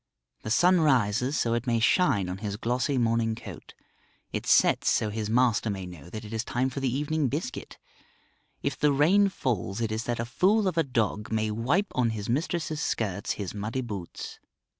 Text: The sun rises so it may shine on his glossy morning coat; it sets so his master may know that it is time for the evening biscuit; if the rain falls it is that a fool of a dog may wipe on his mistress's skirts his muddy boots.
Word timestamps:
The 0.41 0.49
sun 0.49 0.81
rises 0.81 1.37
so 1.37 1.53
it 1.53 1.67
may 1.67 1.79
shine 1.79 2.27
on 2.27 2.39
his 2.39 2.57
glossy 2.57 2.97
morning 2.97 3.35
coat; 3.35 3.75
it 4.33 4.47
sets 4.47 4.89
so 4.89 5.11
his 5.11 5.29
master 5.29 5.69
may 5.69 5.85
know 5.85 6.09
that 6.09 6.25
it 6.25 6.33
is 6.33 6.43
time 6.43 6.71
for 6.71 6.79
the 6.79 6.91
evening 6.91 7.27
biscuit; 7.27 7.77
if 8.63 8.75
the 8.75 8.91
rain 8.91 9.29
falls 9.29 9.79
it 9.79 9.91
is 9.91 10.05
that 10.05 10.19
a 10.19 10.25
fool 10.25 10.67
of 10.67 10.75
a 10.75 10.83
dog 10.83 11.31
may 11.31 11.51
wipe 11.51 11.91
on 11.93 12.09
his 12.09 12.27
mistress's 12.29 12.81
skirts 12.81 13.33
his 13.33 13.53
muddy 13.53 13.81
boots. 13.81 14.39